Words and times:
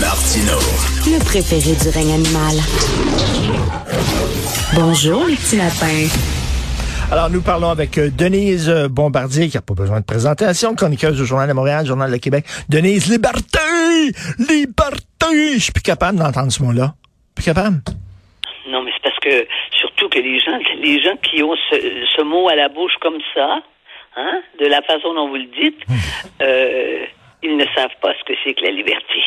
Martino. 0.00 0.58
Le 1.06 1.18
préféré 1.24 1.72
du 1.74 1.88
règne 1.88 2.12
animal. 2.20 2.56
Bonjour, 4.74 5.24
les 5.26 5.36
petits 5.36 5.56
lapins. 5.56 6.08
Alors, 7.10 7.30
nous 7.30 7.40
parlons 7.40 7.70
avec 7.70 7.96
euh, 7.96 8.10
Denise 8.10 8.68
euh, 8.68 8.88
Bombardier, 8.88 9.48
qui 9.48 9.56
n'a 9.56 9.62
pas 9.62 9.74
besoin 9.74 10.00
de 10.00 10.04
présentation, 10.04 10.74
chroniqueuse 10.74 11.16
du 11.16 11.24
Journal 11.24 11.48
de 11.48 11.54
Montréal, 11.54 11.86
Journal 11.86 12.10
de 12.10 12.16
Québec. 12.18 12.44
Denise, 12.68 13.10
liberté! 13.10 13.58
Liberté! 14.38 15.54
Je 15.54 15.58
suis 15.58 15.72
plus 15.72 15.82
capable 15.82 16.18
d'entendre 16.18 16.52
ce 16.52 16.62
mot-là. 16.62 16.94
Plus 17.34 17.44
capable? 17.44 17.80
Non, 18.68 18.82
mais 18.82 18.90
c'est 18.94 19.02
parce 19.02 19.18
que, 19.20 19.46
surtout 19.78 20.08
que 20.10 20.18
les 20.18 20.38
gens, 20.40 20.58
les 20.82 21.02
gens 21.02 21.16
qui 21.22 21.42
ont 21.42 21.56
ce, 21.70 21.76
ce 22.16 22.22
mot 22.22 22.48
à 22.48 22.54
la 22.54 22.68
bouche 22.68 22.94
comme 23.00 23.18
ça, 23.34 23.62
hein, 24.16 24.40
de 24.60 24.66
la 24.66 24.82
façon 24.82 25.14
dont 25.14 25.28
vous 25.28 25.36
le 25.36 25.48
dites, 25.58 25.80
euh, 26.42 27.06
ils 27.42 27.56
ne 27.56 27.64
savent 27.74 27.96
pas 28.02 28.12
ce 28.18 28.24
que 28.24 28.38
c'est 28.44 28.54
que 28.54 28.62
la 28.62 28.72
liberté. 28.72 29.22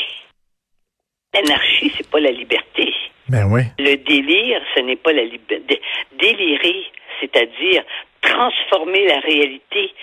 L'anarchie, 1.34 1.92
c'est 1.96 2.10
pas 2.10 2.19
la 2.19 2.32
liberté. 2.32 2.93
Ben 3.29 3.46
oui. 3.51 3.61
Le 3.78 3.96
délire, 3.97 4.61
ce 4.75 4.82
n'est 4.82 4.96
pas 4.96 5.14
la 5.14 5.24
liberté. 5.24 5.82
Délirer, 6.14 6.86
c'est-à-dire 7.20 7.83
transformer 8.21 9.06
la 9.06 9.20
réalité 9.20 9.93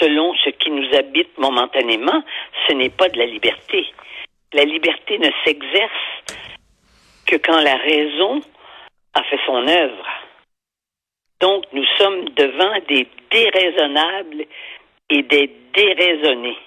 selon 0.00 0.34
ce 0.44 0.50
qui 0.50 0.70
nous 0.70 0.94
habite 0.94 1.36
momentanément, 1.38 2.22
ce 2.68 2.74
n'est 2.74 2.90
pas 2.90 3.08
de 3.08 3.18
la 3.18 3.26
liberté. 3.26 3.86
La 4.52 4.64
liberté 4.64 5.18
ne 5.18 5.30
s'exerce 5.44 6.24
que 7.26 7.36
quand 7.36 7.60
la 7.60 7.76
raison 7.76 8.40
a 9.14 9.22
fait 9.24 9.40
son 9.46 9.66
œuvre. 9.68 10.06
Donc, 11.40 11.64
nous 11.72 11.84
sommes 11.98 12.24
devant 12.30 12.74
des 12.88 13.06
déraisonnables 13.30 14.44
et 15.10 15.22
des 15.22 15.50
déraisonnés. 15.74 16.58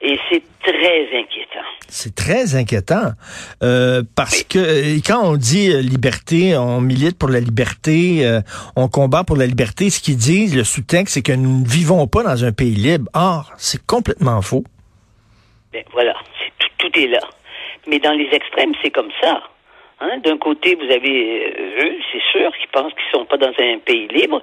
Et 0.00 0.18
c'est 0.30 0.42
très 0.62 1.08
inquiétant. 1.18 1.64
C'est 1.88 2.14
très 2.14 2.54
inquiétant 2.54 3.12
euh, 3.62 4.02
parce 4.14 4.42
que 4.42 4.58
euh, 4.58 5.00
quand 5.04 5.24
on 5.24 5.36
dit 5.36 5.72
euh, 5.72 5.80
liberté, 5.80 6.56
on 6.56 6.82
milite 6.82 7.18
pour 7.18 7.30
la 7.30 7.40
liberté, 7.40 8.26
euh, 8.26 8.40
on 8.76 8.88
combat 8.88 9.24
pour 9.24 9.36
la 9.36 9.46
liberté. 9.46 9.88
Ce 9.88 10.00
qu'ils 10.00 10.18
disent, 10.18 10.54
le 10.54 10.64
sous-texte, 10.64 11.14
c'est 11.14 11.22
que 11.22 11.32
nous 11.32 11.60
ne 11.60 11.66
vivons 11.66 12.06
pas 12.06 12.22
dans 12.22 12.44
un 12.44 12.52
pays 12.52 12.74
libre. 12.74 13.08
Or, 13.14 13.52
c'est 13.56 13.84
complètement 13.86 14.42
faux. 14.42 14.64
Ben, 15.72 15.84
voilà, 15.92 16.14
tout 16.78 16.90
est 16.94 17.06
là. 17.06 17.20
Mais 17.88 17.98
dans 17.98 18.12
les 18.12 18.28
extrêmes, 18.32 18.74
c'est 18.82 18.90
comme 18.90 19.10
ça. 19.22 19.42
Hein? 20.00 20.18
D'un 20.18 20.36
côté, 20.36 20.74
vous 20.74 20.90
avez 20.92 21.46
euh, 21.58 21.84
eux, 21.86 21.96
c'est 22.12 22.22
sûr, 22.32 22.50
qui 22.58 22.66
pensent 22.68 22.92
qu'ils 22.92 23.10
sont 23.18 23.24
pas 23.24 23.38
dans 23.38 23.52
un 23.58 23.78
pays 23.78 24.08
libre, 24.08 24.42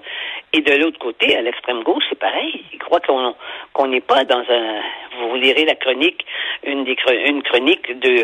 et 0.51 0.61
de 0.61 0.73
l'autre 0.75 0.97
côté, 0.99 1.35
à 1.35 1.41
l'extrême 1.41 1.83
gauche, 1.83 2.03
c'est 2.09 2.17
pareil. 2.19 2.63
Ils 2.73 2.79
croient 2.79 2.99
qu'on 3.01 3.35
qu'on 3.73 3.87
n'est 3.87 4.01
pas 4.01 4.23
dans 4.23 4.43
un. 4.49 4.81
Vous 5.19 5.35
lirez 5.35 5.65
la 5.65 5.75
chronique, 5.75 6.25
une 6.63 6.83
des 6.85 6.95
une 7.27 7.43
chronique 7.43 7.99
de, 7.99 8.23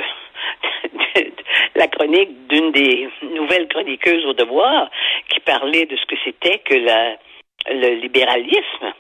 la 1.75 1.87
chronique 1.87 2.47
d'une 2.47 2.71
des 2.71 3.07
nouvelles 3.35 3.67
chroniqueuses 3.67 4.25
au 4.25 4.33
devoir 4.33 4.89
qui 5.29 5.39
parlait 5.41 5.85
de 5.85 5.95
ce 5.95 6.05
que 6.05 6.15
c'était 6.23 6.59
que 6.59 6.75
la 6.75 7.15
le 7.71 7.95
libéralisme 7.95 8.93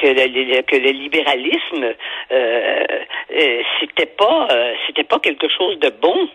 que 0.00 0.06
le, 0.06 0.26
le- 0.54 0.62
que 0.62 0.76
le 0.76 0.90
libéralisme 0.90 1.94
euh, 2.30 2.84
euh, 3.32 3.62
c'était 3.80 4.06
pas 4.06 4.48
euh, 4.52 4.74
c'était 4.86 5.04
pas 5.04 5.18
quelque 5.18 5.48
chose 5.48 5.78
de 5.80 5.90
bon 5.90 6.28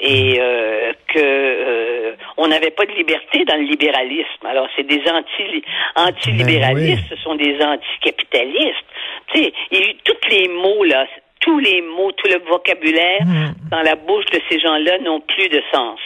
et 0.00 0.38
euh, 0.40 0.92
que 1.08 1.18
euh, 1.18 2.16
on 2.36 2.48
n'avait 2.48 2.70
pas 2.70 2.86
de 2.86 2.92
liberté 2.92 3.44
dans 3.44 3.56
le 3.56 3.62
libéralisme. 3.62 4.46
Alors 4.46 4.68
c'est 4.76 4.86
des 4.86 5.02
anti 5.10 5.64
anti-libéralistes, 5.96 7.08
Ben 7.08 7.16
ce 7.16 7.22
sont 7.22 7.34
des 7.34 7.56
anticapitalistes. 7.60 8.86
Tu 9.32 9.42
sais, 9.42 9.52
il 9.70 9.78
y 9.78 9.82
a 9.82 9.90
eu 9.90 9.94
tous 10.04 10.28
les 10.30 10.48
mots 10.48 10.84
là, 10.84 11.06
tous 11.40 11.58
les 11.58 11.82
mots, 11.82 12.12
tout 12.12 12.28
le 12.28 12.40
vocabulaire 12.48 13.20
dans 13.70 13.82
la 13.82 13.96
bouche 13.96 14.26
de 14.26 14.40
ces 14.50 14.58
gens-là 14.60 14.98
n'ont 14.98 15.20
plus 15.20 15.48
de 15.48 15.62
sens 15.72 15.98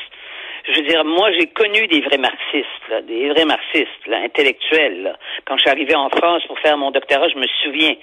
je 0.64 0.80
veux 0.80 0.86
dire, 0.86 1.04
moi, 1.04 1.30
j'ai 1.32 1.46
connu 1.46 1.86
des 1.88 2.00
vrais 2.02 2.18
marxistes, 2.18 2.88
là, 2.88 3.02
des 3.02 3.28
vrais 3.30 3.44
marxistes, 3.44 4.06
là, 4.06 4.18
intellectuels. 4.18 5.02
Là. 5.02 5.16
Quand 5.44 5.56
je 5.56 5.62
suis 5.62 5.70
arrivé 5.70 5.94
en 5.94 6.08
France 6.08 6.42
pour 6.46 6.58
faire 6.60 6.78
mon 6.78 6.90
doctorat, 6.90 7.28
je 7.28 7.38
me 7.38 7.46
souviens. 7.62 7.94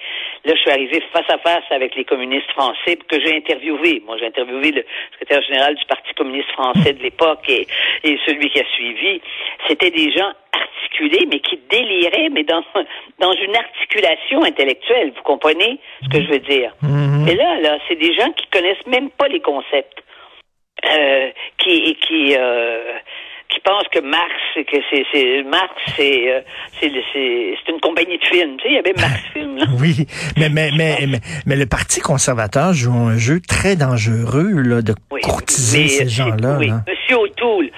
Là, 0.44 0.54
je 0.54 0.60
suis 0.60 0.70
arrivé 0.70 1.02
face 1.12 1.28
à 1.28 1.38
face 1.38 1.64
avec 1.70 1.94
les 1.94 2.04
communistes 2.04 2.50
français 2.50 2.96
que 3.08 3.20
j'ai 3.20 3.36
interviewé. 3.36 4.02
Moi, 4.04 4.16
j'ai 4.18 4.26
interviewé 4.26 4.72
le 4.72 4.84
secrétaire 5.12 5.42
général 5.42 5.74
du 5.74 5.84
Parti 5.86 6.12
communiste 6.14 6.50
français 6.52 6.92
de 6.92 7.02
l'époque 7.02 7.48
et, 7.48 7.66
et 8.04 8.18
celui 8.26 8.50
qui 8.50 8.60
a 8.60 8.64
suivi. 8.74 9.20
C'était 9.66 9.90
des 9.90 10.12
gens 10.12 10.32
articulés, 10.52 11.26
mais 11.30 11.40
qui 11.40 11.58
déliraient, 11.70 12.28
mais 12.30 12.44
dans, 12.44 12.62
dans 13.18 13.32
une 13.32 13.56
articulation 13.56 14.44
intellectuelle. 14.44 15.12
Vous 15.16 15.22
comprenez 15.22 15.78
ce 16.02 16.08
que 16.08 16.22
je 16.22 16.30
veux 16.30 16.40
dire? 16.40 16.74
Et 17.28 17.34
là, 17.34 17.60
là, 17.60 17.78
c'est 17.88 17.96
des 17.96 18.12
gens 18.14 18.30
qui 18.32 18.46
connaissent 18.48 18.86
même 18.86 19.10
pas 19.10 19.28
les 19.28 19.40
concepts 19.40 20.02
euh, 20.84 21.30
qui 21.58 21.96
qui 22.06 22.34
euh, 22.36 22.94
qui 23.48 23.60
pense 23.60 23.84
que 23.92 24.00
Marx 24.00 24.32
que 24.54 24.76
c'est 24.90 25.04
c'est 25.12 25.42
Marx 25.42 25.74
c'est 25.96 26.32
euh, 26.32 26.40
c'est 26.80 26.90
c'est 27.12 27.56
c'est 27.64 27.72
une 27.72 27.80
compagnie 27.80 28.18
de 28.18 28.24
films 28.24 28.56
tu 28.58 28.64
sais 28.64 28.70
il 28.70 28.74
y 28.74 28.78
avait 28.78 28.92
Marx 28.92 29.20
film 29.32 29.56
là 29.56 29.66
Oui, 29.78 30.06
mais, 30.36 30.48
mais, 30.48 30.70
mais, 30.76 31.06
mais, 31.06 31.20
mais 31.46 31.56
le 31.56 31.66
Parti 31.66 32.00
conservateur 32.00 32.72
joue 32.72 32.92
un 32.92 33.16
jeu 33.16 33.40
très 33.40 33.76
dangereux 33.76 34.50
là, 34.62 34.82
de 34.82 34.94
Oui, 35.10 35.20
courtiser 35.22 35.82
mais, 35.82 35.88
ces 35.88 36.08
gens-là. 36.08 36.56
Oui, 36.58 36.68
là. 36.68 36.82
Monsieur 36.86 37.18
O'Toole, 37.18 37.69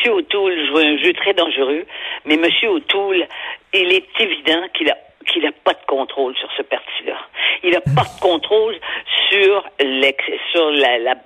Monsieur 0.00 0.14
O'Toole 0.14 0.66
joue 0.66 0.78
un 0.78 0.96
jeu 0.96 1.12
très 1.12 1.34
dangereux, 1.34 1.84
mais 2.24 2.38
Monsieur 2.38 2.70
O'Toole, 2.70 3.26
il 3.74 3.92
est 3.92 4.08
évident 4.18 4.66
qu'il 4.72 4.90
a 4.90 4.96
qu'il 5.26 5.42
n'a 5.42 5.52
pas 5.52 5.74
de 5.74 5.84
contrôle 5.86 6.34
sur 6.38 6.50
ce 6.56 6.62
parti-là. 6.62 7.18
Il 7.62 7.72
n'a 7.72 7.82
pas 7.82 8.04
de 8.04 8.20
contrôle 8.22 8.74
sur 9.28 9.62
sur 10.50 10.70
la, 10.70 11.16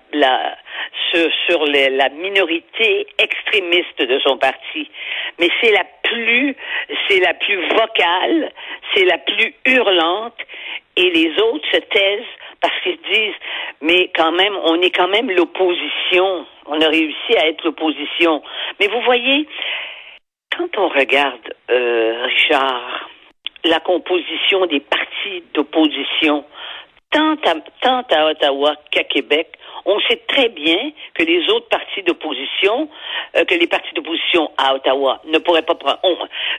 sur, 1.47 1.65
la 1.65 2.09
minorité 2.09 3.07
extrémiste 3.19 4.03
de 4.03 4.19
son 4.19 4.39
parti. 4.39 4.91
Mais 5.39 5.49
c'est 5.63 5.71
la 5.71 5.85
plus 6.03 6.57
c'est 7.09 7.21
la 7.21 7.35
plus 7.35 7.65
vocale, 7.69 8.51
c'est 8.93 9.05
la 9.05 9.19
plus 9.19 9.55
hurlante, 9.67 10.39
et 10.97 11.11
les 11.11 11.31
autres 11.41 11.67
se 11.71 11.79
taisent 11.79 12.35
parce 12.65 12.81
qu'ils 12.83 12.99
disent 13.13 13.35
mais 13.83 14.11
quand 14.17 14.33
même 14.33 14.55
on 14.65 14.81
est 14.81 14.91
quand 14.91 15.09
même 15.09 15.31
l'opposition 15.31 16.47
on 16.65 16.81
a 16.81 16.89
réussi 16.89 17.37
à 17.37 17.49
être 17.49 17.63
l'opposition 17.63 18.43
mais 18.81 18.89
vous 18.89 19.03
voyez 19.03 19.47
quand 20.57 20.79
on 20.79 20.89
regarde 20.89 21.55
euh, 21.71 22.25
Richard 22.25 23.11
la 23.65 23.81
composition 23.81 24.65
des 24.65 24.81
partis 24.81 25.45
d'opposition 25.53 26.47
tant 27.11 27.35
à, 27.35 27.55
tant 27.83 28.03
à 28.11 28.31
Ottawa 28.31 28.77
qu'à 28.91 29.05
Québec 29.05 29.59
on 29.85 30.01
sait 30.09 30.23
très 30.27 30.49
bien 30.49 30.93
que 31.13 31.25
les 31.25 31.47
autres 31.51 31.69
partis 31.69 32.03
d'opposition, 32.03 32.89
euh, 33.37 33.45
que 33.45 33.55
les 33.55 33.67
partis 33.67 33.93
d'opposition 33.95 34.51
à 34.57 34.75
Ottawa 34.75 35.21
ne 35.27 35.37
pourraient 35.37 35.61
pas 35.61 35.75
prendre. 35.75 35.99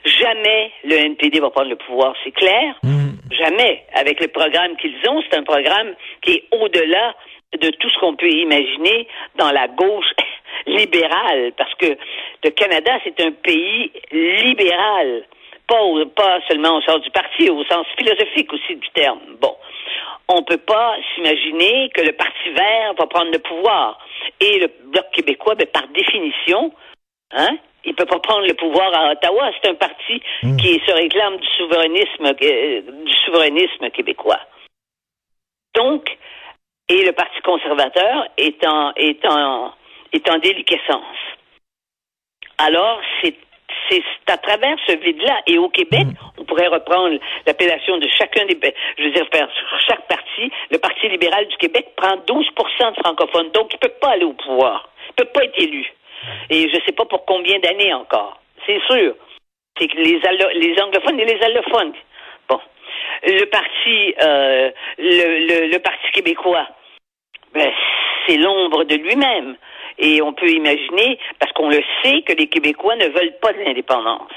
jamais 0.04 0.70
le 0.84 0.94
NPD 0.94 1.40
va 1.40 1.50
prendre 1.50 1.70
le 1.70 1.76
pouvoir, 1.76 2.14
c'est 2.22 2.30
clair. 2.30 2.76
Jamais. 3.30 3.84
Avec 3.94 4.20
le 4.20 4.28
programme 4.28 4.76
qu'ils 4.76 4.96
ont, 5.08 5.22
c'est 5.22 5.36
un 5.36 5.42
programme 5.42 5.94
qui 6.22 6.32
est 6.32 6.44
au-delà 6.52 7.14
de 7.58 7.70
tout 7.70 7.88
ce 7.90 7.98
qu'on 7.98 8.14
peut 8.16 8.30
imaginer 8.30 9.08
dans 9.36 9.50
la 9.50 9.68
gauche 9.68 10.10
libérale, 10.66 11.52
parce 11.56 11.74
que 11.74 11.96
le 12.44 12.50
Canada, 12.50 12.98
c'est 13.04 13.20
un 13.20 13.32
pays 13.32 13.92
libéral. 14.12 15.24
Pas, 15.68 15.82
au- 15.82 16.06
pas 16.06 16.38
seulement 16.48 16.76
au 16.76 16.82
sens 16.82 17.00
du 17.00 17.10
parti, 17.10 17.50
au 17.50 17.64
sens 17.64 17.86
philosophique 17.98 18.52
aussi 18.52 18.76
du 18.76 18.88
terme. 18.90 19.20
Bon. 19.40 19.54
On 20.28 20.42
peut 20.42 20.58
pas 20.58 20.96
s'imaginer 21.14 21.88
que 21.94 22.02
le 22.02 22.12
Parti 22.12 22.50
vert 22.50 22.94
va 22.98 23.06
prendre 23.06 23.30
le 23.32 23.38
pouvoir. 23.38 23.98
Et 24.40 24.58
le 24.58 24.68
Bloc 24.86 25.06
québécois, 25.12 25.54
ben, 25.54 25.66
par 25.68 25.86
définition, 25.88 26.72
hein, 27.32 27.56
il 27.84 27.94
peut 27.94 28.04
pas 28.04 28.18
prendre 28.18 28.46
le 28.46 28.54
pouvoir 28.54 28.92
à 28.94 29.12
Ottawa. 29.12 29.50
C'est 29.60 29.70
un 29.70 29.74
parti 29.74 30.20
qui 30.40 30.80
se 30.86 30.92
réclame 30.92 31.36
du 31.36 31.46
souverainisme, 31.56 32.26
euh, 32.26 32.80
du 33.04 33.14
souverainisme 33.24 33.90
québécois. 33.90 34.40
Donc, 35.74 36.16
et 36.88 37.04
le 37.04 37.12
Parti 37.12 37.40
conservateur 37.42 38.28
est 38.36 38.64
en, 38.66 38.92
est 38.94 39.24
en, 39.26 39.72
est 40.12 40.28
en 40.30 40.38
déliquescence. 40.38 41.16
Alors, 42.58 43.00
c'est 43.22 43.34
c'est 43.88 44.02
à 44.28 44.36
travers 44.36 44.76
ce 44.86 44.96
vide-là. 44.96 45.40
Et 45.46 45.58
au 45.58 45.68
Québec, 45.68 46.06
on 46.38 46.44
pourrait 46.44 46.68
reprendre 46.68 47.18
l'appellation 47.46 47.98
de 47.98 48.08
chacun 48.08 48.44
des... 48.46 48.58
Je 48.98 49.04
veux 49.04 49.10
dire, 49.10 49.26
faire 49.32 49.48
sur 49.52 49.80
chaque 49.86 50.06
parti, 50.08 50.50
le 50.70 50.78
Parti 50.78 51.08
libéral 51.08 51.46
du 51.46 51.56
Québec 51.56 51.88
prend 51.96 52.16
12% 52.16 52.96
de 52.96 53.00
francophones. 53.02 53.50
Donc, 53.50 53.72
il 53.72 53.78
peut 53.78 53.94
pas 54.00 54.10
aller 54.10 54.24
au 54.24 54.32
pouvoir. 54.32 54.88
Il 55.10 55.24
peut 55.24 55.30
pas 55.32 55.44
être 55.44 55.58
élu. 55.58 55.86
Et 56.50 56.68
je 56.68 56.76
sais 56.86 56.92
pas 56.92 57.04
pour 57.04 57.24
combien 57.24 57.58
d'années 57.58 57.92
encore. 57.92 58.40
C'est 58.66 58.80
sûr. 58.90 59.14
C'est 59.78 59.88
que 59.88 59.96
les, 59.96 60.20
les 60.54 60.82
anglophones 60.82 61.20
et 61.20 61.24
les 61.24 61.42
allophones. 61.42 61.92
Bon. 62.48 62.60
Le 63.24 63.44
parti, 63.46 64.14
euh, 64.22 64.70
le, 64.98 65.78
Parti 65.78 66.10
québécois, 66.12 66.66
ben, 67.52 67.70
c'est 68.26 68.36
l'ombre 68.36 68.84
de 68.84 68.96
lui-même. 68.96 69.56
Et 69.98 70.20
on 70.20 70.32
peut 70.32 70.48
imaginer, 70.48 71.18
parce 71.38 71.52
qu'on 71.52 71.70
le 71.70 71.82
sait, 72.02 72.22
que 72.22 72.32
les 72.34 72.48
Québécois 72.48 72.96
ne 72.96 73.08
veulent 73.08 73.36
pas 73.40 73.52
de 73.54 73.60
l'indépendance. 73.60 74.30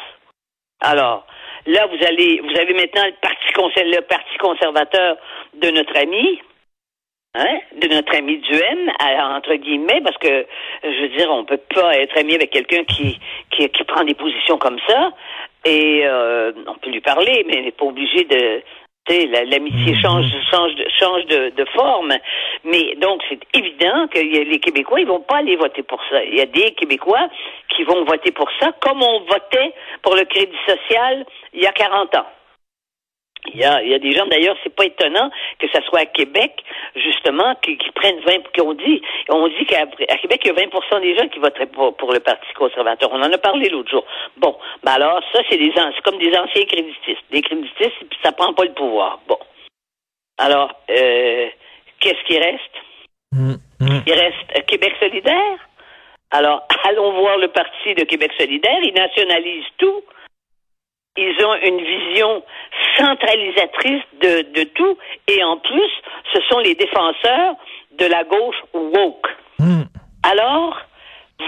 Alors, 0.79 1.27
là, 1.65 1.85
vous 1.87 2.05
allez, 2.05 2.39
vous 2.41 2.57
avez 2.57 2.73
maintenant 2.73 3.05
le 3.05 4.01
parti 4.01 4.37
conservateur 4.37 5.17
de 5.55 5.69
notre 5.71 5.97
ami, 5.97 6.41
Hein, 7.35 7.59
de 7.79 7.87
notre 7.89 8.15
ami 8.17 8.37
Duhaime, 8.39 8.91
entre 9.35 9.53
guillemets, 9.53 10.01
parce 10.03 10.17
que 10.17 10.47
je 10.83 11.01
veux 11.01 11.09
dire, 11.09 11.29
on 11.29 11.45
peut 11.45 11.61
pas 11.75 11.95
être 11.95 12.17
ami 12.17 12.33
avec 12.33 12.49
quelqu'un 12.49 12.83
qui, 12.85 13.19
qui, 13.51 13.69
qui 13.69 13.83
prend 13.83 14.03
des 14.03 14.15
positions 14.15 14.57
comme 14.57 14.79
ça. 14.87 15.11
Et 15.63 16.01
euh, 16.05 16.51
on 16.65 16.73
peut 16.75 16.89
lui 16.89 17.01
parler, 17.01 17.45
mais 17.45 17.57
il 17.57 17.65
n'est 17.65 17.71
pas 17.71 17.85
obligé 17.85 18.23
de. 18.23 18.61
L'amitié 19.11 19.93
mhm. 19.93 20.01
change, 20.01 20.25
change, 20.51 20.75
de, 20.75 20.85
change 20.99 21.25
de, 21.25 21.49
de 21.49 21.65
forme. 21.73 22.13
Mais 22.63 22.95
donc, 22.97 23.23
c'est 23.27 23.39
évident 23.57 24.07
que 24.07 24.19
les 24.19 24.59
Québécois, 24.59 24.99
ils 24.99 25.07
vont 25.07 25.21
pas 25.21 25.37
aller 25.37 25.55
voter 25.55 25.81
pour 25.81 25.99
ça. 26.11 26.23
Il 26.23 26.35
y 26.35 26.41
a 26.41 26.45
des 26.45 26.73
Québécois 26.73 27.27
qui 27.75 27.83
vont 27.85 28.03
voter 28.05 28.31
pour 28.31 28.47
ça, 28.59 28.71
comme 28.81 29.01
on 29.01 29.21
votait 29.21 29.73
pour 30.03 30.15
le 30.15 30.25
crédit 30.25 30.57
social 30.63 31.25
il 31.53 31.63
y 31.63 31.65
a 31.65 31.71
40 31.71 32.15
ans. 32.17 32.25
Il 33.47 33.59
y 33.59 33.63
a, 33.63 33.81
il 33.81 33.89
y 33.89 33.94
a 33.94 34.00
des 34.00 34.12
gens, 34.12 34.25
d'ailleurs, 34.27 34.56
c'est 34.63 34.75
pas 34.75 34.86
étonnant 34.86 35.31
que 35.59 35.68
ça 35.71 35.81
soit 35.83 36.00
à 36.00 36.06
Québec, 36.06 36.62
justement, 36.95 37.56
qui, 37.62 37.77
prennent 37.95 38.19
20, 38.19 38.51
qu'on 38.57 38.74
dit, 38.74 39.01
on 39.30 39.47
dit 39.47 39.65
qu'à 39.65 39.86
Québec, 39.86 40.41
il 40.44 40.47
y 40.47 40.51
a 40.51 40.65
20% 40.65 41.01
des 41.01 41.18
gens 41.18 41.27
qui 41.30 41.39
voteraient 41.39 41.68
pour, 41.68 41.95
pour, 41.95 42.13
le 42.13 42.19
Parti 42.19 42.47
conservateur. 42.53 43.09
On 43.12 43.21
en 43.21 43.31
a 43.31 43.38
parlé 43.38 43.69
l'autre 43.69 43.89
jour. 43.89 44.06
Bon, 44.38 44.57
ben 44.83 44.94
alors, 44.94 45.21
ça, 45.33 45.39
c'est 45.50 45.57
des, 45.57 45.71
c'est 45.74 46.01
comme 46.03 46.19
des 46.19 46.36
anciens 46.38 46.65
créditistes. 46.65 47.24
Des 47.31 47.41
créditistes, 47.41 47.95
ça 48.24 48.31
prend 48.33 48.53
pas 48.53 48.65
le 48.65 48.74
pouvoir. 48.74 49.19
Bon. 49.27 49.39
Alors, 50.38 50.74
euh, 50.89 51.47
qu'est-ce 52.00 52.24
qui 52.25 52.38
reste? 52.38 52.75
Mmh, 53.31 53.53
mmh. 53.80 54.00
Il 54.06 54.13
reste 54.13 54.65
Québec 54.68 54.94
solidaire? 55.00 55.57
Alors, 56.31 56.68
allons 56.88 57.13
voir 57.19 57.38
le 57.38 57.47
Parti 57.47 57.95
de 57.95 58.03
Québec 58.03 58.31
solidaire. 58.38 58.80
Il 58.83 58.94
nationalise 58.94 59.65
tout 59.77 60.03
ils 61.17 61.45
ont 61.45 61.56
une 61.63 61.81
vision 61.81 62.44
centralisatrice 62.97 64.03
de, 64.21 64.41
de, 64.53 64.63
tout 64.63 64.97
et 65.27 65.44
en 65.44 65.57
plus, 65.57 65.91
ce 66.33 66.41
sont 66.50 66.59
les 66.59 66.75
défenseurs 66.75 67.56
de 67.97 68.06
la 68.06 68.23
gauche 68.23 68.56
woke. 68.73 69.27
Hmm. 69.59 69.83
Alors, 70.23 70.77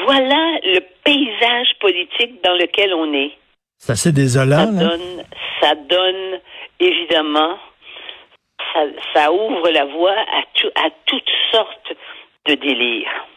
voilà 0.06 0.60
le 0.64 0.80
paysage 1.04 1.68
politique 1.80 2.44
dans 2.44 2.54
lequel 2.54 2.94
on 2.94 3.14
est. 3.14 3.32
C'est 3.78 3.94
assez 3.94 4.12
désolant. 4.12 4.66
Ça 4.66 4.88
donne, 4.88 5.24
ça 5.62 5.76
donne 5.76 6.40
évidemment, 6.80 7.58
ça, 8.74 8.80
ça 9.14 9.32
ouvre 9.32 9.70
la 9.70 9.86
voie 9.86 10.12
à, 10.20 10.44
tout, 10.54 10.72
à 10.76 10.90
toutes 11.06 11.32
sortes 11.52 11.94
de 12.48 12.56
délires. 12.56 13.28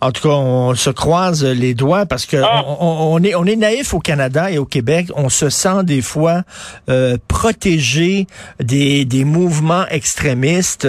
En 0.00 0.12
tout 0.12 0.28
cas, 0.28 0.34
on 0.34 0.74
se 0.74 0.90
croise 0.90 1.44
les 1.44 1.74
doigts 1.74 2.06
parce 2.06 2.26
que 2.26 2.36
ah. 2.36 2.64
on, 2.80 3.22
est 3.22 3.34
on 3.34 3.44
est 3.44 3.56
naïf 3.56 3.94
au 3.94 4.00
Canada 4.00 4.50
et 4.50 4.58
au 4.58 4.64
Québec. 4.66 5.08
On 5.14 5.28
se 5.28 5.48
sent 5.48 5.84
des 5.84 6.02
fois 6.02 6.42
euh, 6.88 7.16
protégé 7.28 8.26
des, 8.60 9.04
des 9.04 9.24
mouvements 9.24 9.86
extrémistes. 9.88 10.88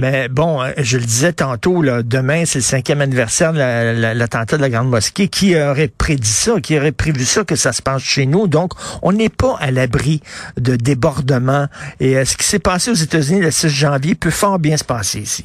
Mais 0.00 0.28
bon, 0.28 0.60
hein, 0.62 0.72
je 0.78 0.98
le 0.98 1.04
disais 1.04 1.32
tantôt, 1.32 1.82
là, 1.82 2.02
demain 2.02 2.44
c'est 2.44 2.58
le 2.58 2.64
cinquième 2.64 3.00
anniversaire 3.00 3.52
de 3.52 3.58
l'attentat 3.58 4.56
de 4.56 4.62
la 4.62 4.70
Grande 4.70 4.90
Mosquée. 4.90 5.28
Qui 5.28 5.56
aurait 5.56 5.88
prédit 5.88 6.28
ça? 6.28 6.60
Qui 6.60 6.78
aurait 6.78 6.92
prévu 6.92 7.24
ça 7.24 7.44
que 7.44 7.56
ça 7.56 7.72
se 7.72 7.82
passe 7.82 8.02
chez 8.02 8.26
nous? 8.26 8.48
Donc, 8.48 8.72
on 9.02 9.12
n'est 9.12 9.28
pas 9.28 9.56
à 9.60 9.70
l'abri 9.70 10.20
de 10.56 10.76
débordements. 10.76 11.66
Et 12.00 12.16
euh, 12.16 12.24
ce 12.24 12.36
qui 12.36 12.44
s'est 12.44 12.58
passé 12.58 12.90
aux 12.90 12.94
États-Unis 12.94 13.40
le 13.40 13.50
6 13.50 13.68
janvier 13.68 14.14
peut 14.14 14.30
fort 14.30 14.58
bien 14.58 14.76
se 14.76 14.84
passer 14.84 15.20
ici. 15.20 15.44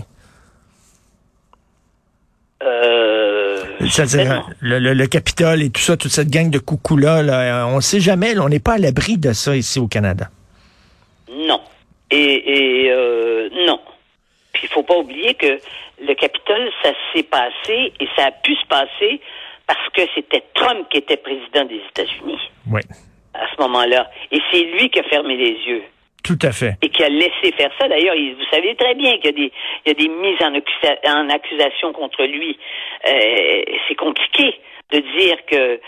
Euh, 2.65 3.63
le, 4.61 5.05
Capitole 5.05 5.61
et 5.61 5.69
tout 5.69 5.81
ça, 5.81 5.97
toute 5.97 6.11
cette 6.11 6.29
gang 6.29 6.49
de 6.49 6.59
coucous-là, 6.59 7.21
là, 7.21 7.67
on 7.67 7.77
ne 7.77 7.81
sait 7.81 7.99
jamais, 7.99 8.37
on 8.37 8.49
n'est 8.49 8.59
pas 8.59 8.73
à 8.73 8.77
l'abri 8.77 9.17
de 9.17 9.33
ça 9.33 9.55
ici 9.55 9.79
au 9.79 9.87
Canada. 9.87 10.29
Non. 11.29 11.61
Et, 12.11 12.87
euh, 12.89 13.49
non. 13.67 13.79
Puis 14.53 14.63
il 14.67 14.69
faut 14.69 14.83
pas 14.83 14.97
oublier 14.97 15.33
que 15.35 15.59
le 16.01 16.13
Capitole, 16.15 16.69
ça 16.83 16.91
s'est 17.13 17.23
passé 17.23 17.93
et 17.99 18.07
ça 18.15 18.27
a 18.27 18.31
pu 18.31 18.55
se 18.55 18.65
passer 18.67 19.21
parce 19.67 19.89
que 19.93 20.01
c'était 20.13 20.43
Trump 20.53 20.87
qui 20.89 20.97
était 20.97 21.17
président 21.17 21.65
des 21.65 21.81
États-Unis. 21.89 22.39
Oui. 22.69 22.81
À 23.33 23.47
ce 23.53 23.61
moment-là. 23.61 24.09
Et 24.31 24.39
c'est 24.51 24.61
lui 24.61 24.89
qui 24.89 24.99
a 24.99 25.03
fermé 25.03 25.35
les 25.35 25.57
yeux. 25.67 25.83
Tout 26.25 26.39
à 26.41 26.51
fait. 26.51 26.73
Et 26.81 26.89
qui 26.89 27.03
a 27.03 27.09
laissé 27.09 27.51
faire 27.55 27.69
ça. 27.79 27.87
D'ailleurs, 27.87 28.15
vous 28.15 28.45
savez 28.51 28.75
très 28.75 28.95
bien 28.95 29.15
qu'il 29.17 29.25
y 29.25 29.29
a 29.29 29.31
des, 29.31 29.51
il 29.85 29.89
y 29.89 29.91
a 29.91 29.93
des 29.93 30.07
mises 30.07 30.41
en, 30.41 31.29
accusation 31.29 31.93
contre 31.93 32.23
lui. 32.23 32.57
Euh, 33.07 33.61
c'est 33.87 33.95
compliqué 33.95 34.55
de 34.91 34.99
dire 35.17 35.37
que, 35.45 35.79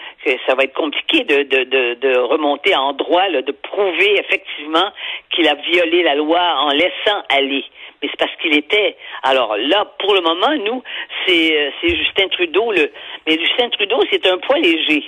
ça 0.46 0.54
va 0.56 0.64
être 0.64 0.76
compliqué 0.76 1.24
de, 1.24 1.44
de, 1.44 1.64
de, 1.64 1.94
de 1.96 2.18
remonter 2.20 2.76
en 2.76 2.94
droit, 2.94 3.28
de 3.30 3.52
prouver 3.52 4.20
effectivement 4.20 4.92
qu'il 5.32 5.48
a 5.48 5.56
violé 5.56 6.04
la 6.04 6.16
loi 6.16 6.42
en 6.60 6.70
laissant 6.70 7.24
aller. 7.30 7.64
Mais 8.02 8.10
c'est 8.10 8.18
parce 8.20 8.36
qu'il 8.42 8.56
était. 8.56 8.96
Alors 9.24 9.58
là, 9.58 9.86
pour 10.00 10.14
le 10.14 10.22
moment, 10.22 10.54
nous, 10.64 10.84
c'est, 11.26 11.58
euh, 11.58 11.72
c'est 11.82 11.96
Justin 11.96 12.28
Trudeau. 12.28 12.72
Le, 12.72 12.92
mais 13.26 13.40
Justin 13.40 13.70
Trudeau, 13.70 14.04
c'est 14.12 14.28
un 14.28 14.38
poids 14.38 14.60
léger. 14.60 15.04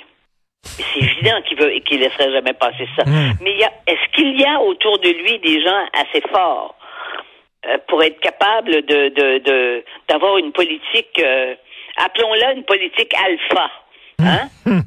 C'est 0.64 1.00
évident 1.00 1.42
qu'il 1.48 1.58
veut 1.58 1.72
qu'il 1.86 2.00
laisserait 2.00 2.32
jamais 2.32 2.54
passer 2.54 2.88
ça. 2.96 3.04
Hmm. 3.06 3.34
Mais 3.42 3.58
est-ce 3.88 4.16
qu'il 4.16 4.40
y 4.40 4.46
a 4.46 4.60
autour 4.62 5.00
de 5.00 5.10
lui 5.10 5.40
des 5.40 5.62
gens 5.62 5.86
assez 5.94 6.22
forts 6.32 6.76
euh, 7.66 7.78
pour 7.88 8.04
être 8.04 8.20
capable 8.20 8.72
de 8.86 9.84
d'avoir 10.08 10.38
une 10.38 10.52
politique, 10.52 11.20
euh, 11.20 11.56
appelons-la 11.98 12.54
une 12.54 12.64
politique 12.64 13.14
alpha, 13.14 13.70
hmm. 14.20 14.26
hein? 14.26 14.50
Hmm. 14.66 14.82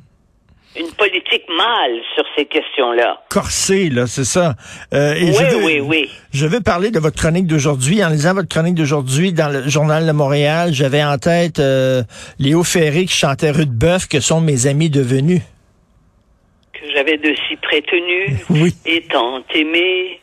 Une 0.74 0.90
politique 0.92 1.44
mâle 1.50 2.00
sur 2.14 2.24
ces 2.34 2.46
questions-là. 2.46 3.20
Corsé, 3.28 3.90
là, 3.90 4.06
c'est 4.06 4.24
ça. 4.24 4.54
Euh, 4.94 5.14
oui, 5.20 5.44
oui, 5.62 5.80
oui. 5.80 6.10
Je 6.32 6.46
vais 6.46 6.62
parler 6.62 6.90
de 6.90 6.98
votre 6.98 7.20
chronique 7.20 7.46
d'aujourd'hui. 7.46 8.02
En 8.02 8.08
lisant 8.08 8.32
votre 8.32 8.48
chronique 8.48 8.76
d'aujourd'hui 8.76 9.34
dans 9.34 9.50
le 9.50 9.68
Journal 9.68 10.06
de 10.06 10.12
Montréal, 10.12 10.70
j'avais 10.72 11.04
en 11.04 11.18
tête 11.18 11.60
Léo 12.38 12.64
Ferré 12.64 13.04
qui 13.04 13.12
chantait 13.12 13.50
Rue 13.50 13.66
de 13.66 13.70
Bœuf, 13.70 14.08
que 14.08 14.20
sont 14.20 14.40
mes 14.40 14.66
amis 14.66 14.88
devenus 14.88 15.42
j'avais 16.94 17.16
de 17.16 17.34
si 17.48 17.56
prétenu 17.56 18.36
et 18.86 19.02
tant 19.02 19.42
aimé. 19.54 20.20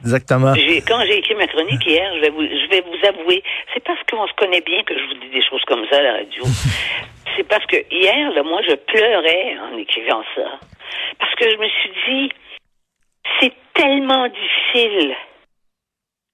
Exactement. 0.00 0.54
Quand 0.86 1.00
j'ai 1.06 1.18
écrit 1.18 1.34
ma 1.34 1.46
chronique 1.46 1.84
hier, 1.84 2.14
je 2.16 2.20
vais 2.20 2.30
vous, 2.30 2.42
je 2.42 2.70
vais 2.70 2.82
vous 2.82 3.06
avouer, 3.06 3.42
c'est 3.74 3.82
parce 3.82 3.98
qu'on 4.08 4.26
se 4.26 4.32
connaît 4.34 4.60
bien 4.60 4.82
que 4.84 4.96
je 4.96 5.04
vous 5.04 5.14
dis 5.14 5.30
des 5.30 5.42
choses 5.42 5.62
comme 5.66 5.84
ça 5.90 5.98
à 5.98 6.02
la 6.02 6.12
radio. 6.12 6.44
c'est 7.36 7.44
parce 7.48 7.66
que 7.66 7.76
hier, 7.90 8.30
là, 8.32 8.42
moi, 8.42 8.60
je 8.68 8.74
pleurais 8.74 9.56
en 9.58 9.76
écrivant 9.76 10.22
ça. 10.34 10.58
Parce 11.18 11.34
que 11.34 11.50
je 11.50 11.56
me 11.56 11.68
suis 11.68 11.90
dit, 12.08 12.32
c'est 13.40 13.52
tellement 13.74 14.28
difficile 14.28 15.14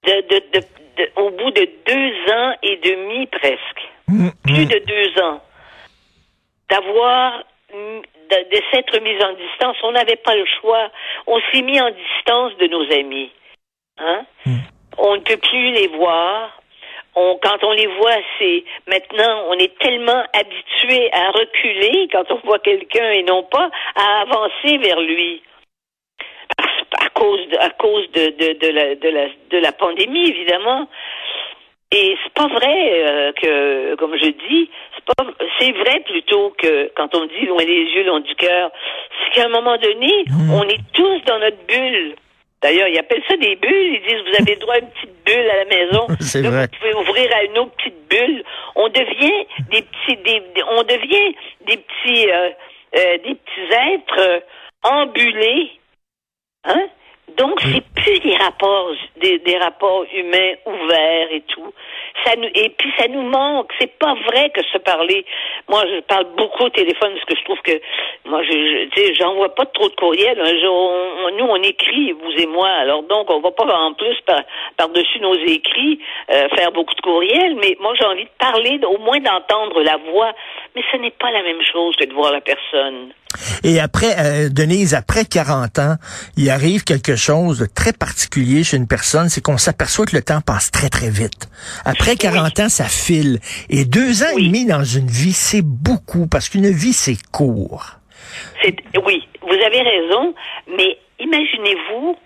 de, 0.07 0.13
de, 0.29 0.61
de, 0.61 1.11
au 1.17 1.31
bout 1.31 1.51
de 1.51 1.69
deux 1.87 2.33
ans 2.33 2.55
et 2.63 2.77
demi 2.77 3.27
presque, 3.27 3.89
mm, 4.09 4.29
plus 4.45 4.67
mm. 4.67 4.69
de 4.69 4.79
deux 4.87 5.23
ans, 5.23 5.43
d'avoir 6.71 7.45
de, 8.31 8.61
s'être 8.73 8.99
mis 9.01 9.23
en 9.23 9.33
distance. 9.33 9.77
On 9.83 9.93
n'avait 9.93 10.17
pas 10.17 10.35
le 10.35 10.45
choix. 10.61 10.91
On 11.27 11.41
s'est 11.53 11.63
mis 11.63 11.81
en 11.81 11.91
distance 11.91 12.57
de 12.59 12.67
nos 12.67 12.85
amis. 12.93 13.31
Hein? 13.99 14.25
Hmm. 14.47 14.59
On 14.99 15.17
ne 15.17 15.21
peut 15.21 15.37
plus 15.37 15.71
les 15.73 15.89
voir. 15.89 16.61
On, 17.17 17.39
quand 17.41 17.63
on 17.63 17.73
les 17.73 17.87
voit, 17.87 18.17
c'est 18.39 18.65
maintenant, 18.89 19.45
on 19.49 19.55
est 19.55 19.79
tellement 19.79 20.25
habitué 20.33 21.13
à 21.13 21.31
reculer 21.31 22.09
quand 22.11 22.25
on 22.31 22.41
voit 22.45 22.59
quelqu'un 22.59 23.11
et 23.13 23.23
non 23.23 23.45
pas 23.45 23.71
à 23.95 24.23
avancer 24.23 24.79
vers 24.79 25.01
lui. 25.01 25.43
À 27.01 27.09
cause 27.11 27.49
de, 27.49 27.57
à 27.59 27.71
cause 27.71 28.11
de, 28.13 28.27
de, 28.31 28.59
de, 28.59 28.69
la, 28.69 28.95
de, 28.95 29.09
la, 29.09 29.27
de 29.51 29.59
la 29.59 29.73
pandémie, 29.73 30.29
évidemment. 30.29 30.89
Et 31.93 32.17
c'est 32.23 32.33
pas 32.33 32.49
vrai 32.49 33.05
euh, 33.07 33.33
que, 33.33 33.95
comme 33.97 34.17
je 34.17 34.31
dis, 34.31 34.71
c'est 34.95 35.05
pas, 35.05 35.25
c'est 35.59 35.73
vrai 35.73 36.01
plutôt 36.01 36.53
que 36.59 36.91
quand 36.97 37.15
on 37.15 37.27
dit 37.27 37.47
loin 37.47 37.63
les 37.63 37.85
yeux, 37.95 38.05
loin 38.05 38.21
du 38.21 38.35
cœur, 38.35 38.71
c'est 39.23 39.35
qu'à 39.35 39.47
un 39.47 39.49
moment 39.49 39.77
donné, 39.77 40.25
mmh. 40.27 40.53
on 40.53 40.63
est 40.65 40.81
tous 40.93 41.21
dans 41.27 41.39
notre 41.39 41.65
bulle. 41.69 42.17
D'ailleurs, 42.63 42.89
ils 42.89 42.99
appellent 42.99 43.23
ça 43.29 43.37
des 43.37 43.57
bulles. 43.57 43.71
Ils 43.71 44.03
disent, 44.09 44.23
vous 44.27 44.43
avez 44.43 44.57
droit 44.57 44.75
à 44.75 44.79
une 44.79 44.89
petite 44.89 45.25
bulle 45.25 45.51
à 45.51 45.57
la 45.57 45.65
maison. 45.67 46.07
c'est 46.21 46.43
vrai. 46.43 46.67
Vous 46.73 46.79
pouvez 46.79 46.95
ouvrir 46.95 47.37
à 47.37 47.45
une 47.45 47.59
autre 47.59 47.73
petite 47.77 48.09
bulle. 48.09 48.43
On 48.75 48.89
devient 48.89 49.47
des 49.71 49.83
petits, 49.83 50.17
des, 50.25 50.43
on 50.71 50.83
devient 50.83 51.37
des 51.67 51.77
petits, 51.77 52.31
euh, 52.31 52.51
euh, 52.97 53.19
des 53.19 53.35
petits 53.35 53.75
êtres 53.93 54.43
embulés, 54.83 55.73
hein? 56.65 56.89
Donc, 57.37 57.61
c'est 57.63 57.83
plus 57.95 58.21
des 58.21 58.37
rapports, 58.37 58.91
des, 59.17 59.39
des, 59.39 59.57
rapports 59.57 60.05
humains 60.15 60.53
ouverts 60.67 61.29
et 61.33 61.41
tout. 61.41 61.73
Ça 62.25 62.37
nous, 62.37 62.49
et 62.55 62.69
puis, 62.69 62.93
ça 62.99 63.09
nous 63.09 63.23
manque. 63.23 63.73
C'est 63.81 63.99
pas 63.99 64.15
vrai 64.27 64.51
que 64.51 64.63
se 64.65 64.79
parler. 64.79 65.25
Moi, 65.69 65.83
je 65.87 66.01
parle 66.01 66.27
beaucoup 66.37 66.65
au 66.65 66.69
téléphone 66.69 67.13
parce 67.15 67.25
que 67.25 67.37
je 67.37 67.45
trouve 67.45 67.61
que, 67.63 67.81
moi, 68.27 68.43
je, 68.43 68.89
je 68.95 69.15
j'envoie 69.15 69.55
pas 69.55 69.67
trop 69.67 69.89
de 69.89 69.95
courriels. 69.95 70.39
nous, 70.39 71.45
on 71.45 71.63
écrit, 71.63 72.13
vous 72.13 72.31
et 72.37 72.47
moi. 72.47 72.69
Alors, 72.69 73.03
donc, 73.05 73.31
on 73.31 73.41
va 73.41 73.51
pas 73.51 73.65
en 73.65 73.95
plus 73.95 74.21
par, 74.27 74.43
par-dessus 74.77 75.21
nos 75.21 75.35
écrits 75.35 76.01
euh, 76.31 76.49
faire 76.51 76.73
beaucoup 76.73 76.95
de 76.95 77.01
courriels. 77.01 77.57
Mais 77.57 77.77
moi, 77.81 77.95
j'ai 77.99 78.07
envie 78.07 78.25
de 78.25 78.39
parler, 78.39 78.79
au 78.87 78.99
moins 78.99 79.19
d'entendre 79.19 79.83
la 79.83 79.97
voix. 79.97 80.33
Mais 80.77 80.83
ce 80.93 80.99
n'est 80.99 81.11
pas 81.11 81.31
la 81.31 81.43
même 81.43 81.63
chose 81.63 81.97
que 81.97 82.05
de 82.05 82.13
voir 82.13 82.33
la 82.33 82.43
personne. 82.43 83.13
Et 83.63 83.81
après, 83.81 84.17
euh, 84.19 84.49
Denise, 84.49 84.95
après 84.95 85.25
40 85.25 85.79
ans, 85.79 85.97
il 86.37 86.51
arrive 86.51 86.85
quelque 86.85 87.17
chose 87.17 87.59
de 87.59 87.67
très 87.67 87.93
particulier 87.93 88.65
chez 88.65 88.77
une 88.77 88.87
personne, 88.87 89.29
c'est 89.29 89.41
qu'on 89.41 89.59
s'aperçoit 89.59 90.07
que 90.07 90.17
le 90.17 90.23
temps 90.23 90.41
passe 90.41 90.71
très, 90.71 90.89
très 90.89 91.11
vite. 91.11 91.49
Après 91.85 92.17
40 92.17 92.61
ans, 92.61 92.69
ça 92.69 92.85
file. 92.85 93.39
Et 93.71 93.85
deux 93.85 94.23
ans 94.23 94.37
et 94.37 94.43
demi 94.43 94.67
dans 94.67 94.85
une 94.85 95.09
vie, 95.09 95.33
c'est 95.33 95.63
beaucoup, 95.63 96.27
parce 96.27 96.49
qu'une 96.49 96.71
vie, 96.71 96.93
c'est 96.93 97.17
court. 97.33 97.99
Oui, 99.05 99.29
vous 99.43 99.55
avez 99.55 99.83
raison, 99.83 100.35
mais 100.77 100.99
imaginez-vous 101.21 102.17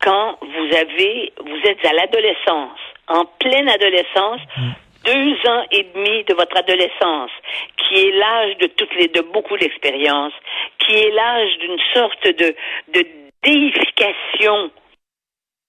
quand 0.00 0.38
vous 0.40 0.76
avez, 0.76 1.32
vous 1.40 1.68
êtes 1.68 1.84
à 1.84 1.92
l'adolescence, 1.92 2.78
en 3.08 3.24
pleine 3.38 3.68
adolescence, 3.68 4.40
mm 4.56 4.85
deux 5.06 5.50
ans 5.50 5.64
et 5.70 5.84
demi 5.94 6.24
de 6.24 6.34
votre 6.34 6.56
adolescence, 6.56 7.30
qui 7.76 7.94
est 8.06 8.12
l'âge 8.12 8.56
de 8.58 8.66
toutes 8.66 8.94
les, 8.96 9.08
de 9.08 9.20
beaucoup 9.20 9.56
d'expériences, 9.56 10.34
qui 10.78 10.94
est 10.94 11.10
l'âge 11.10 11.56
d'une 11.58 11.78
sorte 11.94 12.24
de, 12.24 12.54
de 12.92 13.06
déification 13.42 14.70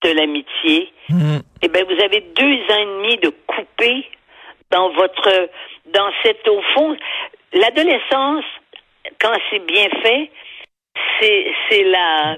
de 0.03 0.09
l'amitié, 0.11 0.91
mm. 1.09 1.37
eh 1.61 1.67
bien, 1.69 1.83
vous 1.83 2.03
avez 2.03 2.21
deux 2.21 2.73
ans 2.73 2.81
et 2.81 2.85
demi 2.85 3.17
de 3.17 3.29
couper 3.47 4.05
dans 4.71 4.89
votre, 4.91 5.49
dans 5.93 6.11
cette, 6.23 6.47
au 6.47 6.61
fond, 6.73 6.97
l'adolescence, 7.53 8.45
quand 9.21 9.33
c'est 9.49 9.65
bien 9.65 9.87
fait, 10.03 10.29
c'est, 11.19 11.53
c'est 11.69 11.83
la, 11.83 12.37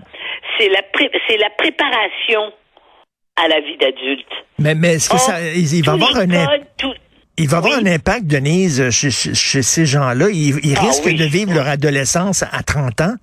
c'est 0.58 0.70
la, 0.70 0.82
c'est 1.28 1.38
la 1.38 1.50
préparation 1.52 2.54
à 3.44 3.48
la 3.48 3.60
vie 3.62 3.78
d'adulte. 3.78 4.28
Mais, 4.60 4.76
mais 4.76 4.96
est-ce 4.96 5.10
que 5.10 5.18
ça, 5.18 5.40
il, 5.42 5.84
va 5.86 5.94
avoir 5.94 6.16
un 6.18 6.30
impact? 6.30 6.86
Il 7.38 7.48
va 7.48 7.58
avoir 7.58 7.78
un 7.80 7.86
impact, 7.86 8.26
Denise, 8.28 8.90
chez, 8.90 9.12
chez 9.12 9.62
ces 9.62 9.86
gens-là? 9.86 10.28
Ils, 10.30 10.60
ils 10.64 10.76
ah 10.78 10.82
risquent 10.82 11.16
de 11.16 11.24
vivre 11.26 11.54
leur 11.54 11.68
adolescence 11.68 12.44
à 12.44 12.64
30 12.64 13.02
ans? 13.02 13.16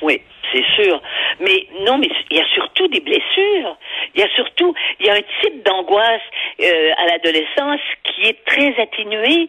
Oui, 0.00 0.20
c'est 0.52 0.64
sûr. 0.74 1.00
Mais 1.40 1.66
non, 1.84 1.98
mais 1.98 2.08
il 2.30 2.36
y 2.38 2.40
a 2.40 2.46
surtout 2.54 2.88
des 2.88 3.00
blessures. 3.00 3.76
Il 4.14 4.20
y 4.20 4.22
a 4.22 4.28
surtout, 4.36 4.74
il 5.00 5.06
y 5.06 5.10
a 5.10 5.14
un 5.14 5.22
type 5.42 5.64
d'angoisse 5.64 6.22
euh, 6.62 6.90
à 6.96 7.06
l'adolescence 7.06 7.80
qui 8.04 8.28
est 8.28 8.44
très 8.46 8.80
atténué 8.80 9.48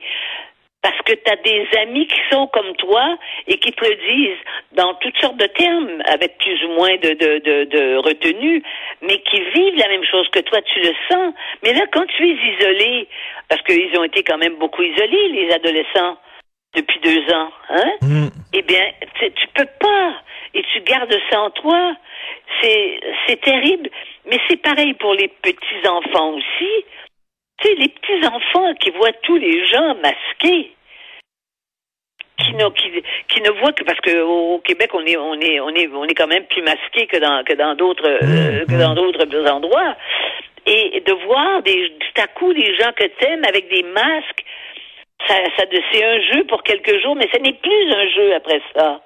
parce 0.86 1.02
que 1.02 1.14
tu 1.14 1.32
as 1.32 1.36
des 1.38 1.68
amis 1.80 2.06
qui 2.06 2.20
sont 2.32 2.46
comme 2.46 2.76
toi 2.76 3.18
et 3.48 3.58
qui 3.58 3.72
te 3.72 3.84
le 3.84 3.96
disent 3.96 4.38
dans 4.74 4.94
toutes 4.94 5.18
sortes 5.18 5.38
de 5.38 5.48
termes, 5.48 6.04
avec 6.06 6.38
plus 6.38 6.64
ou 6.66 6.74
moins 6.74 6.96
de, 6.98 7.10
de, 7.10 7.40
de, 7.40 7.64
de 7.64 7.98
retenue, 7.98 8.62
mais 9.02 9.18
qui 9.18 9.40
vivent 9.56 9.80
la 9.80 9.88
même 9.88 10.04
chose 10.04 10.30
que 10.30 10.42
toi, 10.42 10.62
tu 10.62 10.80
le 10.82 10.94
sens. 11.10 11.34
Mais 11.64 11.74
là, 11.74 11.88
quand 11.92 12.06
tu 12.06 12.24
es 12.24 12.36
isolé, 12.36 13.08
parce 13.50 13.64
qu'ils 13.64 13.98
ont 13.98 14.04
été 14.04 14.22
quand 14.22 14.38
même 14.38 14.58
beaucoup 14.58 14.84
isolés, 14.84 15.30
les 15.30 15.52
adolescents, 15.54 16.20
depuis 16.76 17.00
deux 17.00 17.34
ans, 17.34 17.50
hein? 17.70 17.92
Mm. 18.04 18.28
Eh 18.54 18.62
bien, 18.62 18.86
tu 19.20 19.48
peux 19.56 19.68
pas. 19.80 20.14
Et 20.54 20.64
tu 20.72 20.82
gardes 20.82 21.18
ça 21.32 21.42
en 21.42 21.50
toi. 21.50 21.96
C'est, 22.62 23.00
c'est 23.26 23.42
terrible. 23.42 23.90
Mais 24.28 24.38
c'est 24.48 24.62
pareil 24.62 24.94
pour 24.94 25.16
les 25.16 25.30
petits 25.30 25.88
enfants 25.88 26.36
aussi. 26.36 26.86
Tu 27.60 27.70
sais, 27.70 27.76
les 27.76 27.90
petits 27.90 28.28
enfants 28.28 28.76
qui 28.76 28.92
voient 28.92 29.14
tous 29.24 29.38
les 29.38 29.66
gens 29.66 29.96
masqués 29.96 30.75
qui 32.38 32.54
ne 32.54 32.70
qui, 33.28 33.42
ne 33.42 33.50
voit 33.60 33.72
que 33.72 33.84
parce 33.84 34.00
que 34.02 34.22
au 34.22 34.60
Québec 34.60 34.92
on 34.94 35.06
est 35.06 35.18
on 35.18 35.40
est 35.40 35.60
on 35.60 35.70
est 35.70 35.88
on 35.88 36.04
est 36.06 36.14
quand 36.14 36.28
même 36.28 36.46
plus 36.46 36.62
masqué 36.62 37.08
que 37.08 37.18
dans 37.18 37.44
que 37.44 37.54
dans 37.54 37.76
d'autres 37.76 38.08
euh, 38.08 38.64
mmh, 38.64 38.66
que 38.66 38.80
dans 38.80 38.92
mmh. 38.92 38.96
d'autres 38.96 39.52
endroits 39.52 39.96
et 40.66 41.02
de 41.06 41.14
voir 41.26 41.62
des 41.64 41.94
tout 42.00 42.22
à 42.22 42.28
coup 42.28 42.54
des 42.54 42.76
gens 42.76 42.92
que 42.96 43.06
t'aimes 43.20 43.44
avec 43.48 43.70
des 43.70 43.84
masques 43.84 44.44
ça, 45.28 45.36
ça 45.58 45.64
c'est 45.92 46.04
un 46.04 46.20
jeu 46.34 46.44
pour 46.46 46.64
quelques 46.64 47.02
jours 47.02 47.16
mais 47.16 47.30
ce 47.34 47.40
n'est 47.40 47.54
plus 47.54 47.92
un 47.94 48.08
jeu 48.10 48.36
après 48.36 48.62
ça 48.76 49.02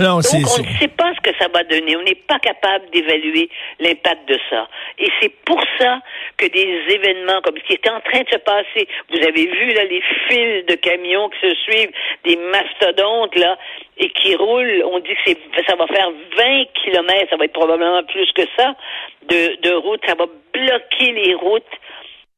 Donc, 0.00 0.12
on 0.14 0.16
ne 0.18 0.78
sait 0.78 0.88
pas 0.88 1.12
ce 1.14 1.20
que 1.20 1.36
ça 1.38 1.48
va 1.52 1.64
donner. 1.64 1.96
On 1.96 2.02
n'est 2.02 2.14
pas 2.14 2.38
capable 2.38 2.88
d'évaluer 2.90 3.50
l'impact 3.80 4.28
de 4.28 4.38
ça. 4.48 4.68
Et 4.98 5.08
c'est 5.20 5.32
pour 5.44 5.60
ça 5.78 6.00
que 6.38 6.46
des 6.46 6.80
événements 6.88 7.40
comme 7.42 7.56
ce 7.58 7.62
qui 7.64 7.74
est 7.74 7.90
en 7.90 8.00
train 8.00 8.22
de 8.22 8.28
se 8.30 8.38
passer, 8.38 8.88
vous 9.10 9.18
avez 9.18 9.46
vu 9.46 9.72
là 9.74 9.84
les 9.84 10.02
fils 10.28 10.66
de 10.66 10.74
camions 10.76 11.28
qui 11.30 11.48
se 11.48 11.54
suivent, 11.56 11.92
des 12.24 12.36
mastodontes 12.36 13.34
là, 13.36 13.58
et 13.98 14.08
qui 14.10 14.34
roulent. 14.34 14.82
On 14.90 14.98
dit 15.00 15.14
que 15.14 15.20
c'est, 15.26 15.38
ça 15.66 15.76
va 15.76 15.86
faire 15.86 16.10
20 16.36 16.64
kilomètres, 16.82 17.30
ça 17.30 17.36
va 17.36 17.44
être 17.44 17.52
probablement 17.52 18.02
plus 18.04 18.30
que 18.32 18.42
ça, 18.56 18.74
de, 19.28 19.60
de 19.60 19.74
route. 19.74 20.00
Ça 20.06 20.14
va 20.14 20.26
bloquer 20.52 21.12
les 21.12 21.34
routes 21.34 21.64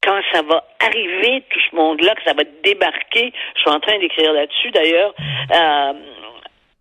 quand 0.05 0.21
ça 0.33 0.43
va 0.43 0.65
arriver, 0.81 1.43
tout 1.49 1.61
ce 1.71 1.77
monde-là, 1.77 2.15
que 2.15 2.23
ça 2.25 2.35
va 2.35 2.43
débarquer, 2.63 3.33
je 3.55 3.61
suis 3.61 3.71
en 3.71 3.81
train 3.81 3.99
d'écrire 3.99 4.33
là-dessus 4.33 4.71
d'ailleurs, 4.71 5.15
euh, 5.53 5.93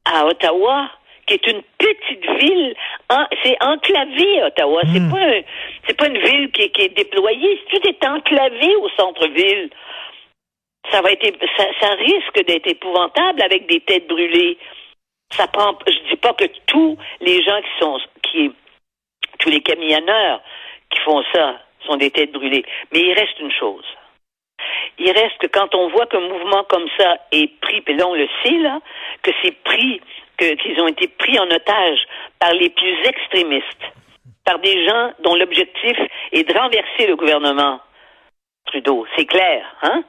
à 0.05 0.25
Ottawa, 0.25 0.89
qui 1.25 1.35
est 1.35 1.47
une 1.47 1.61
petite 1.77 2.41
ville, 2.41 2.75
c'est 3.43 3.57
enclavé 3.63 4.43
Ottawa. 4.43 4.81
C'est 4.91 4.99
hmm. 4.99 5.11
pas 5.11 5.47
c'est 5.87 5.97
pas 5.97 6.07
une 6.07 6.17
ville 6.17 6.51
qui, 6.51 6.63
est 6.63 6.95
déployée. 6.95 7.61
Tout 7.69 7.87
est 7.87 8.05
enclavé 8.05 8.75
au 8.75 8.89
centre-ville. 8.89 9.69
Ça 10.91 11.01
va 11.01 11.11
être 11.11 11.39
ça, 11.57 11.65
ça 11.79 11.93
risque 11.95 12.45
d'être 12.45 12.67
épouvantable 12.67 13.41
avec 13.41 13.67
des 13.67 13.79
têtes 13.81 14.07
brûlées. 14.07 14.57
Ça 15.31 15.47
prend. 15.47 15.77
Je 15.87 16.09
dis 16.09 16.17
pas 16.17 16.33
que 16.33 16.45
tous 16.67 16.97
les 17.21 17.41
gens 17.43 17.61
qui 17.61 17.79
sont 17.79 17.99
qui 18.23 18.51
tous 19.39 19.49
les 19.49 19.61
camionneurs 19.61 20.41
qui 20.89 20.99
font 20.99 21.23
ça 21.33 21.59
sont 21.85 21.95
des 21.95 22.11
têtes 22.11 22.31
brûlées. 22.31 22.65
Mais 22.91 22.99
il 22.99 23.13
reste 23.13 23.39
une 23.39 23.51
chose. 23.51 23.85
Il 24.99 25.11
reste 25.11 25.37
que 25.39 25.47
quand 25.47 25.73
on 25.75 25.89
voit 25.89 26.05
qu'un 26.05 26.19
mouvement 26.19 26.63
comme 26.65 26.87
ça 26.97 27.17
est 27.31 27.59
pris, 27.61 27.81
puis 27.81 27.95
là 27.95 28.07
on 28.07 28.13
le 28.13 28.27
sait 28.43 28.57
là, 28.57 28.79
que 29.21 29.31
c'est 29.41 29.55
pris, 29.63 30.01
qu'ils 30.37 30.81
ont 30.81 30.87
été 30.87 31.07
pris 31.07 31.39
en 31.39 31.49
otage 31.49 31.99
par 32.39 32.53
les 32.53 32.69
plus 32.69 32.97
extrémistes, 33.05 33.83
par 34.45 34.59
des 34.59 34.85
gens 34.85 35.11
dont 35.19 35.35
l'objectif 35.35 35.97
est 36.31 36.43
de 36.43 36.57
renverser 36.57 37.07
le 37.07 37.15
gouvernement 37.15 37.79
Trudeau. 38.65 39.05
C'est 39.17 39.25
clair, 39.25 39.65
hein? 39.81 40.03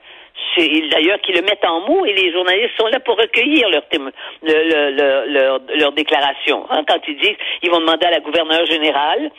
d'ailleurs 0.91 1.21
qu'ils 1.21 1.35
le 1.35 1.43
mettent 1.43 1.65
en 1.65 1.81
mots 1.81 2.05
et 2.05 2.13
les 2.13 2.33
journalistes 2.33 2.77
sont 2.79 2.87
là 2.87 3.01
pour 3.01 3.17
recueillir 3.17 3.69
leur, 3.69 3.83
leur, 4.43 5.61
leur, 5.75 5.93
déclaration. 5.93 6.67
Hein, 6.71 6.83
quand 6.87 6.99
ils 7.09 7.17
disent 7.17 7.37
ils 7.63 7.71
vont 7.71 7.81
demander 7.81 8.07
à 8.07 8.11
la 8.11 8.21
gouverneure 8.21 8.67
générale 8.67 9.31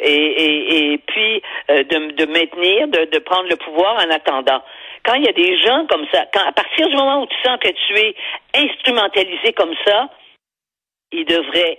et, 0.00 0.92
et, 0.92 0.98
puis 0.98 1.42
euh, 1.70 1.82
de, 1.84 2.12
de, 2.12 2.26
maintenir, 2.26 2.88
de, 2.88 3.04
de, 3.10 3.18
prendre 3.18 3.48
le 3.48 3.56
pouvoir 3.56 3.96
en 3.96 4.10
attendant. 4.10 4.62
Quand 5.04 5.14
il 5.14 5.24
y 5.24 5.28
a 5.28 5.32
des 5.32 5.58
gens 5.62 5.86
comme 5.88 6.04
ça, 6.12 6.24
quand, 6.32 6.46
à 6.46 6.52
partir 6.52 6.88
du 6.88 6.96
moment 6.96 7.22
où 7.22 7.26
tu 7.26 7.36
sens 7.44 7.58
que 7.60 7.68
tu 7.68 7.98
es 7.98 8.14
instrumentalisé 8.54 9.52
comme 9.54 9.74
ça, 9.86 10.08
ils 11.12 11.24
devraient 11.24 11.78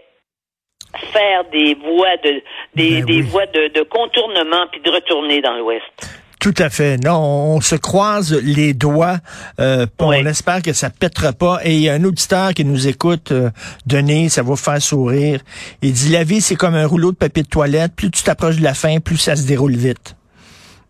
faire 1.13 1.45
des 1.51 1.75
voies 1.75 2.17
de 2.17 2.43
des, 2.75 3.01
ben 3.01 3.05
des 3.05 3.21
voies 3.21 3.45
de, 3.47 3.67
de 3.69 3.81
contournement 3.83 4.67
puis 4.71 4.81
de 4.81 4.89
retourner 4.89 5.41
dans 5.41 5.53
l'Ouest. 5.57 6.21
Tout 6.41 6.55
à 6.57 6.71
fait. 6.71 6.97
Non, 6.97 7.19
on 7.19 7.61
se 7.61 7.75
croise 7.75 8.33
les 8.33 8.73
doigts. 8.73 9.19
Euh, 9.59 9.85
On 9.99 10.11
espère 10.11 10.63
que 10.63 10.73
ça 10.73 10.89
pètera 10.89 11.33
pas. 11.33 11.59
Et 11.63 11.75
il 11.75 11.81
y 11.81 11.89
a 11.89 11.93
un 11.93 12.03
auditeur 12.03 12.55
qui 12.55 12.65
nous 12.65 12.87
écoute, 12.87 13.31
euh, 13.31 13.51
Denis, 13.85 14.31
ça 14.31 14.41
va 14.41 14.55
faire 14.55 14.81
sourire. 14.81 15.41
Il 15.83 15.93
dit, 15.93 16.09
la 16.09 16.23
vie, 16.23 16.41
c'est 16.41 16.55
comme 16.55 16.73
un 16.73 16.87
rouleau 16.87 17.11
de 17.11 17.17
papier 17.17 17.43
de 17.43 17.47
toilette. 17.47 17.93
Plus 17.95 18.09
tu 18.09 18.23
t'approches 18.23 18.57
de 18.57 18.63
la 18.63 18.73
fin, 18.73 18.99
plus 18.99 19.17
ça 19.17 19.35
se 19.35 19.45
déroule 19.45 19.75
vite. 19.75 20.15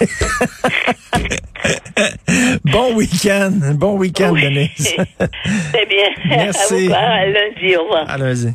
bon 2.65 2.95
week-end. 2.95 3.53
Bon 3.75 3.97
week-end, 3.97 4.33
Denis. 4.33 4.71
C'est 4.77 5.89
bien. 5.89 6.09
Merci. 6.29 6.93
À, 6.93 7.27
lundi. 7.27 7.77
Au 7.77 7.85
revoir. 7.85 8.11
À 8.11 8.19
lundi. 8.19 8.49